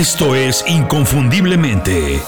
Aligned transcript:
Esto 0.00 0.34
es 0.34 0.64
Inconfundiblemente. 0.66 2.22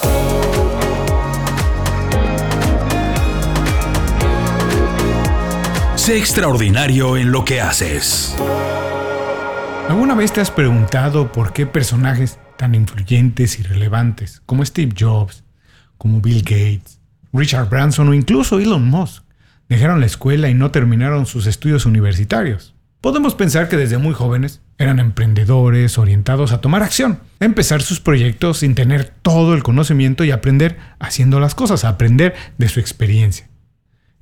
Sé 5.95 6.19
extraordinario 6.19 7.17
en 7.17 7.31
lo 7.31 7.43
que 7.43 7.61
haces. 7.61 8.35
¿Alguna 9.89 10.13
vez 10.13 10.31
te 10.31 10.41
has 10.41 10.51
preguntado 10.51 11.31
por 11.31 11.51
qué 11.51 11.65
personajes 11.65 12.37
tan 12.57 12.75
influyentes 12.75 13.57
y 13.57 13.63
relevantes 13.63 14.43
como 14.45 14.63
Steve 14.63 14.93
Jobs, 14.95 15.43
como 15.97 16.21
Bill 16.21 16.43
Gates, 16.43 16.99
Richard 17.33 17.69
Branson 17.69 18.07
o 18.07 18.13
incluso 18.13 18.59
Elon 18.59 18.85
Musk 18.85 19.23
dejaron 19.67 19.99
la 19.99 20.05
escuela 20.05 20.47
y 20.47 20.53
no 20.53 20.69
terminaron 20.69 21.25
sus 21.25 21.47
estudios 21.47 21.87
universitarios? 21.87 22.72
Podemos 23.03 23.35
pensar 23.35 23.67
que 23.67 23.75
desde 23.75 23.97
muy 23.97 24.13
jóvenes 24.13 24.61
eran 24.77 24.97
emprendedores 24.97 25.97
orientados 25.97 26.53
a 26.53 26.61
tomar 26.61 26.83
acción, 26.83 27.19
a 27.41 27.43
empezar 27.43 27.81
sus 27.81 27.99
proyectos 27.99 28.59
sin 28.59 28.75
tener 28.75 29.13
todo 29.21 29.55
el 29.55 29.61
conocimiento 29.61 30.23
y 30.23 30.31
aprender 30.31 30.77
haciendo 30.99 31.41
las 31.41 31.53
cosas, 31.53 31.83
aprender 31.83 32.33
de 32.57 32.69
su 32.69 32.79
experiencia. 32.79 33.49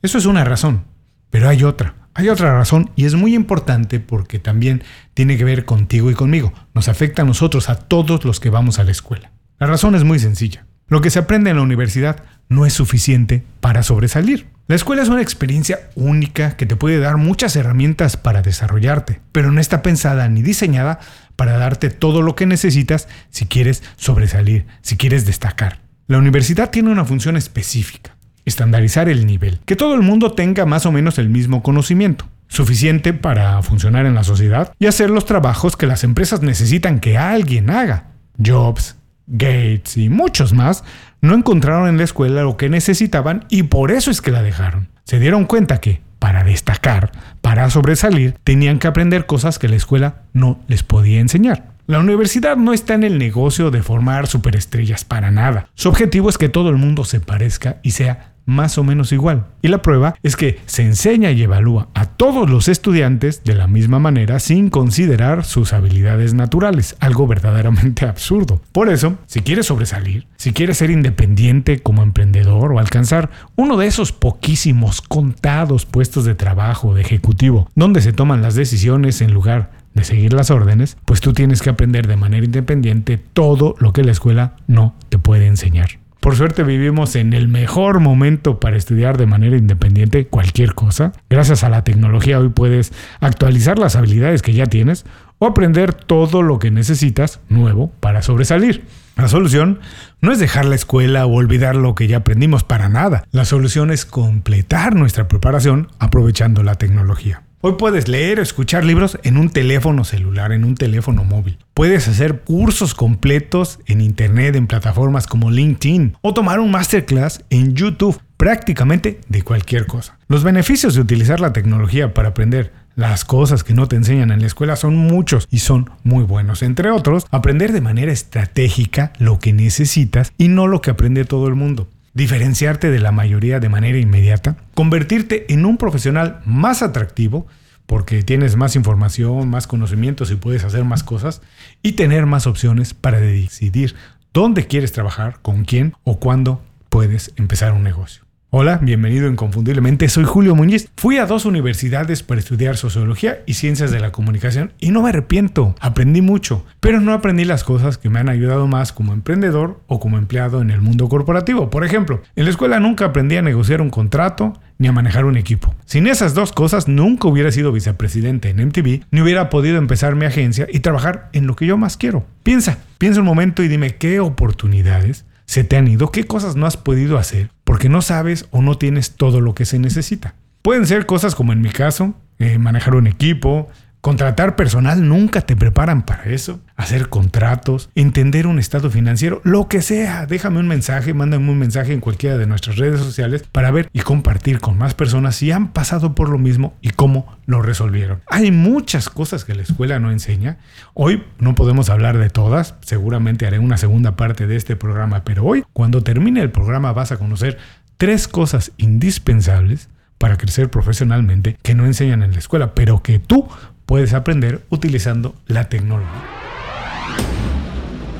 Eso 0.01 0.17
es 0.17 0.25
una 0.25 0.45
razón, 0.45 0.85
pero 1.29 1.47
hay 1.47 1.63
otra, 1.63 1.93
hay 2.15 2.29
otra 2.29 2.57
razón 2.57 2.89
y 2.95 3.05
es 3.05 3.13
muy 3.13 3.35
importante 3.35 3.99
porque 3.99 4.39
también 4.39 4.81
tiene 5.13 5.37
que 5.37 5.43
ver 5.45 5.63
contigo 5.63 6.09
y 6.09 6.15
conmigo. 6.15 6.51
Nos 6.73 6.87
afecta 6.87 7.21
a 7.21 7.25
nosotros, 7.25 7.69
a 7.69 7.75
todos 7.75 8.25
los 8.25 8.39
que 8.39 8.49
vamos 8.49 8.79
a 8.79 8.83
la 8.83 8.89
escuela. 8.89 9.31
La 9.59 9.67
razón 9.67 9.93
es 9.93 10.03
muy 10.03 10.17
sencilla. 10.17 10.65
Lo 10.87 11.01
que 11.01 11.11
se 11.11 11.19
aprende 11.19 11.51
en 11.51 11.57
la 11.57 11.61
universidad 11.61 12.23
no 12.49 12.65
es 12.65 12.73
suficiente 12.73 13.43
para 13.59 13.83
sobresalir. 13.83 14.47
La 14.71 14.75
escuela 14.75 15.01
es 15.01 15.09
una 15.09 15.21
experiencia 15.21 15.89
única 15.95 16.55
que 16.55 16.65
te 16.65 16.77
puede 16.77 16.99
dar 16.99 17.17
muchas 17.17 17.57
herramientas 17.57 18.15
para 18.15 18.41
desarrollarte, 18.41 19.19
pero 19.33 19.51
no 19.51 19.59
está 19.59 19.81
pensada 19.81 20.29
ni 20.29 20.43
diseñada 20.43 21.01
para 21.35 21.57
darte 21.57 21.89
todo 21.89 22.21
lo 22.21 22.35
que 22.35 22.45
necesitas 22.45 23.09
si 23.31 23.47
quieres 23.47 23.83
sobresalir, 23.97 24.67
si 24.81 24.95
quieres 24.95 25.25
destacar. 25.25 25.81
La 26.07 26.19
universidad 26.19 26.69
tiene 26.69 26.89
una 26.89 27.03
función 27.03 27.35
específica 27.35 28.15
estandarizar 28.45 29.09
el 29.09 29.25
nivel, 29.25 29.59
que 29.65 29.75
todo 29.75 29.93
el 29.93 30.03
mundo 30.03 30.31
tenga 30.31 30.65
más 30.65 30.85
o 30.85 30.93
menos 30.93 31.17
el 31.19 31.27
mismo 31.27 31.61
conocimiento, 31.63 32.29
suficiente 32.47 33.11
para 33.11 33.61
funcionar 33.63 34.05
en 34.05 34.15
la 34.15 34.23
sociedad 34.23 34.73
y 34.79 34.85
hacer 34.85 35.09
los 35.09 35.25
trabajos 35.25 35.75
que 35.75 35.85
las 35.85 36.05
empresas 36.05 36.43
necesitan 36.43 37.01
que 37.01 37.17
alguien 37.17 37.71
haga. 37.71 38.13
Jobs, 38.41 38.95
Gates 39.27 39.97
y 39.97 40.07
muchos 40.07 40.53
más 40.53 40.85
no 41.21 41.35
encontraron 41.35 41.87
en 41.87 41.97
la 41.97 42.03
escuela 42.03 42.41
lo 42.41 42.57
que 42.57 42.69
necesitaban 42.69 43.45
y 43.49 43.63
por 43.63 43.91
eso 43.91 44.11
es 44.11 44.21
que 44.21 44.31
la 44.31 44.41
dejaron. 44.41 44.89
Se 45.03 45.19
dieron 45.19 45.45
cuenta 45.45 45.79
que, 45.79 46.01
para 46.19 46.43
destacar, 46.43 47.11
para 47.41 47.69
sobresalir, 47.69 48.35
tenían 48.43 48.79
que 48.79 48.87
aprender 48.87 49.25
cosas 49.25 49.59
que 49.59 49.67
la 49.67 49.75
escuela 49.75 50.23
no 50.33 50.59
les 50.67 50.83
podía 50.83 51.19
enseñar. 51.19 51.71
La 51.87 51.99
universidad 51.99 52.57
no 52.57 52.73
está 52.73 52.93
en 52.93 53.03
el 53.03 53.17
negocio 53.17 53.69
de 53.69 53.83
formar 53.83 54.27
superestrellas 54.27 55.03
para 55.03 55.31
nada. 55.31 55.67
Su 55.73 55.89
objetivo 55.89 56.29
es 56.29 56.37
que 56.37 56.47
todo 56.47 56.69
el 56.69 56.77
mundo 56.77 57.03
se 57.03 57.19
parezca 57.19 57.77
y 57.83 57.91
sea 57.91 58.30
más 58.45 58.77
o 58.77 58.83
menos 58.83 59.11
igual. 59.11 59.45
Y 59.61 59.67
la 59.67 59.81
prueba 59.81 60.15
es 60.23 60.35
que 60.35 60.59
se 60.65 60.83
enseña 60.83 61.31
y 61.31 61.43
evalúa 61.43 61.89
a 61.93 62.05
todos 62.05 62.49
los 62.49 62.67
estudiantes 62.67 63.43
de 63.43 63.55
la 63.55 63.67
misma 63.67 63.99
manera 63.99 64.39
sin 64.39 64.69
considerar 64.69 65.43
sus 65.45 65.73
habilidades 65.73 66.33
naturales, 66.33 66.95
algo 66.99 67.27
verdaderamente 67.27 68.05
absurdo. 68.05 68.61
Por 68.71 68.89
eso, 68.89 69.17
si 69.27 69.41
quieres 69.41 69.67
sobresalir, 69.67 70.27
si 70.37 70.53
quieres 70.53 70.77
ser 70.77 70.91
independiente 70.91 71.79
como 71.79 72.03
emprendedor 72.03 72.71
o 72.71 72.79
alcanzar 72.79 73.29
uno 73.55 73.77
de 73.77 73.87
esos 73.87 74.11
poquísimos 74.11 75.01
contados 75.01 75.85
puestos 75.85 76.25
de 76.25 76.35
trabajo 76.35 76.93
de 76.93 77.01
ejecutivo 77.01 77.69
donde 77.75 78.01
se 78.01 78.13
toman 78.13 78.41
las 78.41 78.55
decisiones 78.55 79.21
en 79.21 79.33
lugar 79.33 79.71
de 79.93 80.03
seguir 80.03 80.33
las 80.33 80.51
órdenes, 80.51 80.97
pues 81.05 81.19
tú 81.19 81.33
tienes 81.33 81.61
que 81.61 81.69
aprender 81.69 82.07
de 82.07 82.15
manera 82.15 82.45
independiente 82.45 83.17
todo 83.17 83.75
lo 83.79 83.93
que 83.93 84.03
la 84.03 84.11
escuela 84.11 84.55
no 84.67 84.95
te 85.09 85.17
puede 85.17 85.47
enseñar. 85.47 86.00
Por 86.21 86.35
suerte 86.35 86.61
vivimos 86.61 87.15
en 87.15 87.33
el 87.33 87.47
mejor 87.47 87.99
momento 87.99 88.59
para 88.59 88.77
estudiar 88.77 89.17
de 89.17 89.25
manera 89.25 89.57
independiente 89.57 90.27
cualquier 90.27 90.75
cosa. 90.75 91.13
Gracias 91.31 91.63
a 91.63 91.69
la 91.69 91.83
tecnología 91.83 92.39
hoy 92.39 92.49
puedes 92.49 92.93
actualizar 93.21 93.79
las 93.79 93.95
habilidades 93.95 94.43
que 94.43 94.53
ya 94.53 94.67
tienes 94.67 95.03
o 95.39 95.47
aprender 95.47 95.95
todo 95.95 96.43
lo 96.43 96.59
que 96.59 96.69
necesitas 96.69 97.39
nuevo 97.49 97.91
para 97.99 98.21
sobresalir. 98.21 98.85
La 99.17 99.29
solución 99.29 99.79
no 100.21 100.31
es 100.31 100.37
dejar 100.37 100.65
la 100.65 100.75
escuela 100.75 101.25
o 101.25 101.33
olvidar 101.33 101.75
lo 101.75 101.95
que 101.95 102.07
ya 102.07 102.17
aprendimos 102.17 102.63
para 102.63 102.87
nada. 102.87 103.23
La 103.31 103.43
solución 103.43 103.89
es 103.89 104.05
completar 104.05 104.93
nuestra 104.93 105.27
preparación 105.27 105.87
aprovechando 105.97 106.61
la 106.61 106.75
tecnología. 106.75 107.41
Hoy 107.63 107.73
puedes 107.73 108.07
leer 108.07 108.39
o 108.39 108.41
escuchar 108.41 108.83
libros 108.83 109.19
en 109.21 109.37
un 109.37 109.51
teléfono 109.51 110.03
celular, 110.03 110.51
en 110.51 110.63
un 110.63 110.73
teléfono 110.73 111.23
móvil. 111.23 111.59
Puedes 111.75 112.07
hacer 112.07 112.39
cursos 112.39 112.95
completos 112.95 113.77
en 113.85 114.01
Internet 114.01 114.55
en 114.55 114.65
plataformas 114.65 115.27
como 115.27 115.51
LinkedIn 115.51 116.17
o 116.21 116.33
tomar 116.33 116.59
un 116.59 116.71
masterclass 116.71 117.45
en 117.51 117.75
YouTube 117.75 118.19
prácticamente 118.35 119.21
de 119.29 119.43
cualquier 119.43 119.85
cosa. 119.85 120.17
Los 120.27 120.43
beneficios 120.43 120.95
de 120.95 121.01
utilizar 121.01 121.39
la 121.39 121.53
tecnología 121.53 122.15
para 122.15 122.29
aprender 122.29 122.73
las 122.95 123.25
cosas 123.25 123.63
que 123.63 123.75
no 123.75 123.87
te 123.87 123.95
enseñan 123.95 124.31
en 124.31 124.41
la 124.41 124.47
escuela 124.47 124.75
son 124.75 124.95
muchos 124.95 125.47
y 125.51 125.59
son 125.59 125.91
muy 126.03 126.23
buenos. 126.23 126.63
Entre 126.63 126.89
otros, 126.89 127.27
aprender 127.29 127.73
de 127.73 127.81
manera 127.81 128.11
estratégica 128.11 129.13
lo 129.19 129.37
que 129.37 129.53
necesitas 129.53 130.33
y 130.39 130.47
no 130.47 130.65
lo 130.65 130.81
que 130.81 130.89
aprende 130.89 131.25
todo 131.25 131.47
el 131.47 131.53
mundo 131.53 131.87
diferenciarte 132.13 132.91
de 132.91 132.99
la 132.99 133.11
mayoría 133.11 133.59
de 133.59 133.69
manera 133.69 133.97
inmediata, 133.97 134.57
convertirte 134.73 135.51
en 135.53 135.65
un 135.65 135.77
profesional 135.77 136.41
más 136.45 136.81
atractivo, 136.81 137.47
porque 137.85 138.23
tienes 138.23 138.55
más 138.55 138.75
información, 138.75 139.49
más 139.49 139.67
conocimientos 139.67 140.31
y 140.31 140.35
puedes 140.35 140.63
hacer 140.63 140.83
más 140.83 141.03
cosas, 141.03 141.41
y 141.81 141.93
tener 141.93 142.25
más 142.25 142.47
opciones 142.47 142.93
para 142.93 143.19
decidir 143.19 143.95
dónde 144.33 144.67
quieres 144.67 144.91
trabajar, 144.91 145.39
con 145.41 145.65
quién 145.65 145.93
o 146.03 146.19
cuándo 146.19 146.61
puedes 146.89 147.33
empezar 147.35 147.73
un 147.73 147.83
negocio. 147.83 148.23
Hola, 148.53 148.79
bienvenido 148.81 149.29
inconfundiblemente, 149.29 150.09
soy 150.09 150.25
Julio 150.25 150.55
Muñiz. 150.55 150.89
Fui 150.97 151.17
a 151.19 151.25
dos 151.25 151.45
universidades 151.45 152.21
para 152.21 152.41
estudiar 152.41 152.75
sociología 152.75 153.43
y 153.45 153.53
ciencias 153.53 153.91
de 153.91 154.01
la 154.01 154.11
comunicación 154.11 154.73
y 154.77 154.91
no 154.91 155.03
me 155.03 155.07
arrepiento, 155.07 155.73
aprendí 155.79 156.21
mucho, 156.21 156.65
pero 156.81 156.99
no 156.99 157.13
aprendí 157.13 157.45
las 157.45 157.63
cosas 157.63 157.97
que 157.97 158.09
me 158.09 158.19
han 158.19 158.27
ayudado 158.27 158.67
más 158.67 158.91
como 158.91 159.13
emprendedor 159.13 159.79
o 159.87 160.01
como 160.01 160.17
empleado 160.17 160.61
en 160.61 160.69
el 160.69 160.81
mundo 160.81 161.07
corporativo. 161.07 161.69
Por 161.69 161.85
ejemplo, 161.85 162.23
en 162.35 162.43
la 162.43 162.49
escuela 162.49 162.81
nunca 162.81 163.05
aprendí 163.05 163.37
a 163.37 163.41
negociar 163.41 163.81
un 163.81 163.89
contrato 163.89 164.59
ni 164.77 164.89
a 164.89 164.91
manejar 164.91 165.23
un 165.23 165.37
equipo. 165.37 165.73
Sin 165.85 166.05
esas 166.05 166.33
dos 166.33 166.51
cosas 166.51 166.89
nunca 166.89 167.29
hubiera 167.29 167.53
sido 167.53 167.71
vicepresidente 167.71 168.49
en 168.49 168.67
MTV, 168.67 169.05
ni 169.11 169.21
hubiera 169.21 169.49
podido 169.49 169.77
empezar 169.77 170.17
mi 170.17 170.25
agencia 170.25 170.67
y 170.69 170.81
trabajar 170.81 171.29
en 171.31 171.47
lo 171.47 171.55
que 171.55 171.67
yo 171.67 171.77
más 171.77 171.95
quiero. 171.95 172.25
Piensa, 172.43 172.79
piensa 172.97 173.21
un 173.21 173.27
momento 173.27 173.63
y 173.63 173.69
dime 173.69 173.95
qué 173.95 174.19
oportunidades 174.19 175.23
se 175.51 175.65
te 175.65 175.75
han 175.75 175.89
ido, 175.89 176.13
qué 176.13 176.23
cosas 176.23 176.55
no 176.55 176.65
has 176.65 176.77
podido 176.77 177.17
hacer 177.17 177.49
porque 177.65 177.89
no 177.89 178.01
sabes 178.01 178.45
o 178.51 178.61
no 178.61 178.77
tienes 178.77 179.17
todo 179.17 179.41
lo 179.41 179.53
que 179.53 179.65
se 179.65 179.79
necesita. 179.79 180.33
Pueden 180.61 180.87
ser 180.87 181.05
cosas 181.05 181.35
como 181.35 181.51
en 181.51 181.59
mi 181.59 181.71
caso, 181.71 182.13
eh, 182.39 182.57
manejar 182.57 182.95
un 182.95 183.05
equipo, 183.05 183.67
Contratar 184.01 184.55
personal 184.55 185.07
nunca 185.07 185.41
te 185.41 185.55
preparan 185.55 186.01
para 186.01 186.23
eso. 186.23 186.59
Hacer 186.75 187.09
contratos, 187.09 187.91
entender 187.93 188.47
un 188.47 188.57
estado 188.57 188.89
financiero, 188.89 189.41
lo 189.43 189.67
que 189.67 189.83
sea. 189.83 190.25
Déjame 190.25 190.59
un 190.59 190.67
mensaje, 190.67 191.13
mándame 191.13 191.51
un 191.51 191.59
mensaje 191.59 191.93
en 191.93 191.99
cualquiera 191.99 192.39
de 192.39 192.47
nuestras 192.47 192.77
redes 192.77 192.99
sociales 192.99 193.43
para 193.51 193.69
ver 193.69 193.91
y 193.93 193.99
compartir 193.99 194.59
con 194.59 194.75
más 194.75 194.95
personas 194.95 195.35
si 195.35 195.51
han 195.51 195.71
pasado 195.71 196.15
por 196.15 196.29
lo 196.29 196.39
mismo 196.39 196.73
y 196.81 196.89
cómo 196.89 197.37
lo 197.45 197.61
resolvieron. 197.61 198.21
Hay 198.25 198.49
muchas 198.49 199.07
cosas 199.07 199.45
que 199.45 199.53
la 199.53 199.61
escuela 199.61 199.99
no 199.99 200.09
enseña. 200.09 200.57
Hoy 200.95 201.23
no 201.37 201.53
podemos 201.53 201.91
hablar 201.91 202.17
de 202.17 202.31
todas. 202.31 202.73
Seguramente 202.81 203.45
haré 203.45 203.59
una 203.59 203.77
segunda 203.77 204.15
parte 204.15 204.47
de 204.47 204.55
este 204.55 204.75
programa, 204.75 205.23
pero 205.23 205.45
hoy, 205.45 205.63
cuando 205.73 206.01
termine 206.01 206.41
el 206.41 206.49
programa, 206.49 206.91
vas 206.91 207.11
a 207.11 207.17
conocer 207.17 207.59
tres 207.97 208.27
cosas 208.27 208.71
indispensables 208.77 209.89
para 210.17 210.37
crecer 210.37 210.71
profesionalmente 210.71 211.57
que 211.61 211.75
no 211.75 211.85
enseñan 211.85 212.23
en 212.23 212.31
la 212.31 212.39
escuela, 212.39 212.73
pero 212.73 213.01
que 213.03 213.19
tú 213.19 213.47
puedes 213.91 214.13
aprender 214.13 214.61
utilizando 214.69 215.35
la 215.47 215.67
tecnología. 215.67 216.23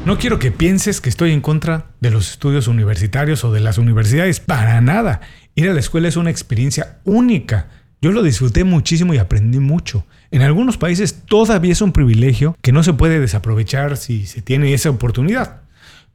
No 0.06 0.18
quiero 0.18 0.38
que 0.38 0.52
pienses 0.52 1.00
que 1.00 1.08
estoy 1.08 1.32
en 1.32 1.40
contra 1.40 1.86
de 2.02 2.12
los 2.12 2.30
estudios 2.30 2.68
universitarios 2.68 3.46
o 3.46 3.54
de 3.54 3.62
las 3.62 3.78
universidades, 3.78 4.42
para 4.42 4.82
nada. 4.82 5.22
Ir 5.56 5.70
a 5.70 5.74
la 5.74 5.80
escuela 5.80 6.10
es 6.10 6.18
una 6.18 6.30
experiencia 6.30 7.00
única. 7.06 7.70
Yo 8.02 8.12
lo 8.12 8.22
disfruté 8.22 8.66
muchísimo 8.66 9.14
y 9.14 9.18
aprendí 9.18 9.60
mucho. 9.60 10.06
En 10.30 10.42
algunos 10.42 10.76
países 10.76 11.24
todavía 11.26 11.72
es 11.72 11.82
un 11.82 11.94
privilegio 11.94 12.58
que 12.62 12.74
no 12.74 12.84
se 12.84 12.92
puede 12.92 13.22
desaprovechar 13.22 13.96
si 13.96 14.26
se 14.26 14.42
tiene 14.42 14.74
esa 14.74 14.90
oportunidad. 14.90 15.62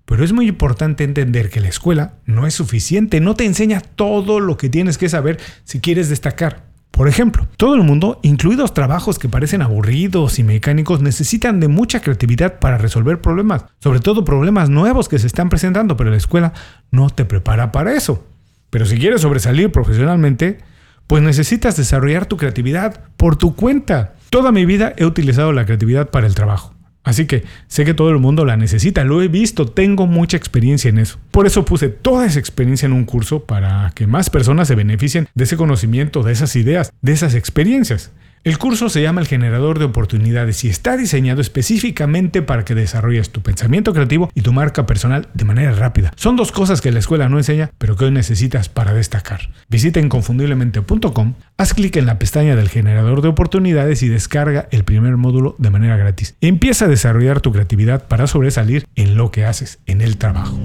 Pero 0.04 0.22
es 0.22 0.34
muy 0.34 0.48
importante 0.48 1.02
entender 1.02 1.48
que 1.48 1.62
la 1.62 1.68
escuela 1.68 2.16
no 2.26 2.46
es 2.46 2.52
suficiente, 2.52 3.22
no 3.22 3.34
te 3.34 3.46
enseña 3.46 3.80
todo 3.80 4.38
lo 4.38 4.58
que 4.58 4.68
tienes 4.68 4.98
que 4.98 5.08
saber 5.08 5.38
si 5.64 5.80
quieres 5.80 6.10
destacar. 6.10 6.75
Por 6.90 7.08
ejemplo, 7.08 7.46
todo 7.58 7.74
el 7.74 7.82
mundo, 7.82 8.20
incluidos 8.22 8.72
trabajos 8.72 9.18
que 9.18 9.28
parecen 9.28 9.60
aburridos 9.60 10.38
y 10.38 10.44
mecánicos, 10.44 11.02
necesitan 11.02 11.60
de 11.60 11.68
mucha 11.68 12.00
creatividad 12.00 12.58
para 12.58 12.78
resolver 12.78 13.20
problemas, 13.20 13.66
sobre 13.80 14.00
todo 14.00 14.24
problemas 14.24 14.70
nuevos 14.70 15.08
que 15.08 15.18
se 15.18 15.26
están 15.26 15.50
presentando, 15.50 15.96
pero 15.96 16.10
la 16.10 16.16
escuela 16.16 16.54
no 16.90 17.10
te 17.10 17.26
prepara 17.26 17.70
para 17.70 17.92
eso. 17.92 18.24
Pero 18.70 18.86
si 18.86 18.98
quieres 18.98 19.20
sobresalir 19.20 19.70
profesionalmente, 19.70 20.58
pues 21.06 21.22
necesitas 21.22 21.76
desarrollar 21.76 22.26
tu 22.26 22.36
creatividad 22.36 23.00
por 23.16 23.36
tu 23.36 23.54
cuenta. 23.54 24.14
Toda 24.30 24.50
mi 24.50 24.64
vida 24.64 24.94
he 24.96 25.04
utilizado 25.04 25.52
la 25.52 25.66
creatividad 25.66 26.10
para 26.10 26.26
el 26.26 26.34
trabajo. 26.34 26.75
Así 27.06 27.26
que 27.26 27.44
sé 27.68 27.84
que 27.84 27.94
todo 27.94 28.10
el 28.10 28.18
mundo 28.18 28.44
la 28.44 28.56
necesita, 28.56 29.04
lo 29.04 29.22
he 29.22 29.28
visto, 29.28 29.66
tengo 29.66 30.08
mucha 30.08 30.36
experiencia 30.36 30.88
en 30.88 30.98
eso. 30.98 31.18
Por 31.30 31.46
eso 31.46 31.64
puse 31.64 31.88
toda 31.88 32.26
esa 32.26 32.40
experiencia 32.40 32.86
en 32.86 32.92
un 32.92 33.04
curso 33.04 33.44
para 33.44 33.92
que 33.94 34.08
más 34.08 34.28
personas 34.28 34.66
se 34.66 34.74
beneficien 34.74 35.28
de 35.32 35.44
ese 35.44 35.56
conocimiento, 35.56 36.24
de 36.24 36.32
esas 36.32 36.56
ideas, 36.56 36.92
de 37.02 37.12
esas 37.12 37.34
experiencias. 37.34 38.10
El 38.46 38.58
curso 38.58 38.88
se 38.88 39.02
llama 39.02 39.20
el 39.20 39.26
generador 39.26 39.80
de 39.80 39.86
oportunidades 39.86 40.62
y 40.62 40.68
está 40.68 40.96
diseñado 40.96 41.40
específicamente 41.40 42.42
para 42.42 42.64
que 42.64 42.76
desarrolles 42.76 43.30
tu 43.30 43.40
pensamiento 43.40 43.92
creativo 43.92 44.30
y 44.36 44.42
tu 44.42 44.52
marca 44.52 44.86
personal 44.86 45.26
de 45.34 45.44
manera 45.44 45.72
rápida. 45.72 46.12
Son 46.14 46.36
dos 46.36 46.52
cosas 46.52 46.80
que 46.80 46.92
la 46.92 47.00
escuela 47.00 47.28
no 47.28 47.38
enseña, 47.38 47.72
pero 47.76 47.96
que 47.96 48.04
hoy 48.04 48.12
necesitas 48.12 48.68
para 48.68 48.92
destacar. 48.92 49.50
Visita 49.68 49.98
inconfundiblemente.com, 49.98 51.34
haz 51.56 51.74
clic 51.74 51.96
en 51.96 52.06
la 52.06 52.20
pestaña 52.20 52.54
del 52.54 52.68
generador 52.68 53.20
de 53.20 53.26
oportunidades 53.26 54.04
y 54.04 54.08
descarga 54.08 54.68
el 54.70 54.84
primer 54.84 55.16
módulo 55.16 55.56
de 55.58 55.70
manera 55.70 55.96
gratis. 55.96 56.36
Empieza 56.40 56.84
a 56.84 56.88
desarrollar 56.88 57.40
tu 57.40 57.50
creatividad 57.50 58.06
para 58.06 58.28
sobresalir 58.28 58.86
en 58.94 59.16
lo 59.16 59.32
que 59.32 59.44
haces 59.44 59.80
en 59.86 60.00
el 60.02 60.18
trabajo. 60.18 60.56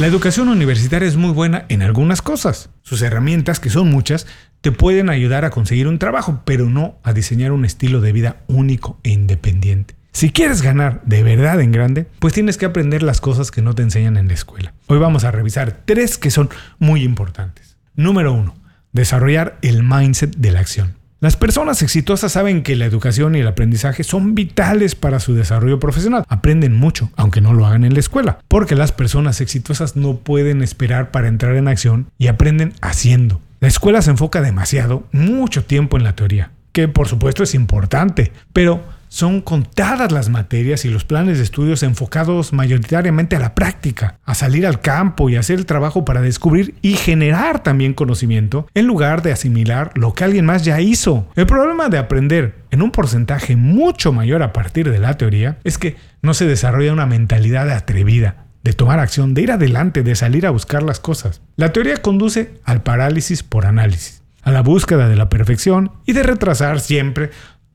La 0.00 0.06
educación 0.06 0.48
universitaria 0.48 1.06
es 1.06 1.18
muy 1.18 1.30
buena 1.30 1.66
en 1.68 1.82
algunas 1.82 2.22
cosas. 2.22 2.70
Sus 2.80 3.02
herramientas, 3.02 3.60
que 3.60 3.68
son 3.68 3.90
muchas, 3.90 4.26
te 4.62 4.72
pueden 4.72 5.10
ayudar 5.10 5.44
a 5.44 5.50
conseguir 5.50 5.86
un 5.88 5.98
trabajo, 5.98 6.40
pero 6.46 6.70
no 6.70 6.98
a 7.02 7.12
diseñar 7.12 7.52
un 7.52 7.66
estilo 7.66 8.00
de 8.00 8.12
vida 8.12 8.36
único 8.46 8.98
e 9.02 9.10
independiente. 9.10 9.96
Si 10.12 10.30
quieres 10.30 10.62
ganar 10.62 11.02
de 11.04 11.22
verdad 11.22 11.60
en 11.60 11.70
grande, 11.70 12.06
pues 12.18 12.32
tienes 12.32 12.56
que 12.56 12.64
aprender 12.64 13.02
las 13.02 13.20
cosas 13.20 13.50
que 13.50 13.60
no 13.60 13.74
te 13.74 13.82
enseñan 13.82 14.16
en 14.16 14.28
la 14.28 14.32
escuela. 14.32 14.72
Hoy 14.86 14.98
vamos 14.98 15.24
a 15.24 15.32
revisar 15.32 15.82
tres 15.84 16.16
que 16.16 16.30
son 16.30 16.48
muy 16.78 17.02
importantes. 17.02 17.76
Número 17.94 18.32
uno, 18.32 18.54
desarrollar 18.92 19.58
el 19.60 19.82
mindset 19.82 20.34
de 20.34 20.50
la 20.50 20.60
acción. 20.60 20.94
Las 21.22 21.36
personas 21.36 21.82
exitosas 21.82 22.32
saben 22.32 22.62
que 22.62 22.76
la 22.76 22.86
educación 22.86 23.34
y 23.34 23.40
el 23.40 23.46
aprendizaje 23.46 24.04
son 24.04 24.34
vitales 24.34 24.94
para 24.94 25.20
su 25.20 25.34
desarrollo 25.34 25.78
profesional. 25.78 26.24
Aprenden 26.28 26.74
mucho, 26.74 27.10
aunque 27.14 27.42
no 27.42 27.52
lo 27.52 27.66
hagan 27.66 27.84
en 27.84 27.92
la 27.92 28.00
escuela, 28.00 28.38
porque 28.48 28.74
las 28.74 28.90
personas 28.92 29.42
exitosas 29.42 29.96
no 29.96 30.16
pueden 30.16 30.62
esperar 30.62 31.10
para 31.10 31.28
entrar 31.28 31.56
en 31.56 31.68
acción 31.68 32.06
y 32.16 32.28
aprenden 32.28 32.72
haciendo. 32.80 33.42
La 33.60 33.68
escuela 33.68 34.00
se 34.00 34.12
enfoca 34.12 34.40
demasiado, 34.40 35.06
mucho 35.12 35.62
tiempo 35.62 35.98
en 35.98 36.04
la 36.04 36.16
teoría, 36.16 36.52
que 36.72 36.88
por 36.88 37.06
supuesto 37.06 37.42
es 37.42 37.54
importante, 37.54 38.32
pero 38.54 38.82
son 39.10 39.40
contadas 39.40 40.12
las 40.12 40.28
materias 40.28 40.84
y 40.84 40.88
los 40.88 41.04
planes 41.04 41.36
de 41.36 41.44
estudios 41.44 41.82
enfocados 41.82 42.52
mayoritariamente 42.52 43.34
a 43.34 43.40
la 43.40 43.56
práctica, 43.56 44.18
a 44.24 44.36
salir 44.36 44.66
al 44.66 44.80
campo 44.80 45.28
y 45.28 45.36
hacer 45.36 45.58
el 45.58 45.66
trabajo 45.66 46.04
para 46.04 46.22
descubrir 46.22 46.76
y 46.80 46.94
generar 46.94 47.62
también 47.62 47.92
conocimiento, 47.92 48.68
en 48.72 48.86
lugar 48.86 49.22
de 49.22 49.32
asimilar 49.32 49.90
lo 49.96 50.14
que 50.14 50.22
alguien 50.24 50.46
más 50.46 50.64
ya 50.64 50.80
hizo. 50.80 51.26
El 51.34 51.46
problema 51.46 51.88
de 51.88 51.98
aprender 51.98 52.54
en 52.70 52.82
un 52.82 52.92
porcentaje 52.92 53.56
mucho 53.56 54.12
mayor 54.12 54.44
a 54.44 54.52
partir 54.52 54.90
de 54.90 55.00
la 55.00 55.18
teoría 55.18 55.58
es 55.64 55.76
que 55.76 55.96
no 56.22 56.32
se 56.32 56.46
desarrolla 56.46 56.92
una 56.92 57.06
mentalidad 57.06 57.68
atrevida, 57.68 58.46
de 58.62 58.74
tomar 58.74 59.00
acción, 59.00 59.34
de 59.34 59.42
ir 59.42 59.50
adelante, 59.50 60.04
de 60.04 60.14
salir 60.14 60.46
a 60.46 60.50
buscar 60.50 60.84
las 60.84 61.00
cosas. 61.00 61.42
La 61.56 61.72
teoría 61.72 61.96
conduce 61.96 62.60
al 62.62 62.84
parálisis 62.84 63.42
por 63.42 63.66
análisis, 63.66 64.22
a 64.42 64.52
la 64.52 64.62
búsqueda 64.62 65.08
de 65.08 65.16
la 65.16 65.28
perfección 65.28 65.90
y 66.06 66.12
de 66.12 66.22
retrasar 66.22 66.78
siempre 66.78 67.30